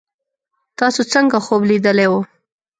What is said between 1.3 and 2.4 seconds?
خوب لیدلی وو